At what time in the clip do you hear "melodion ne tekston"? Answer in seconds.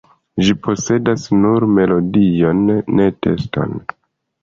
1.75-3.81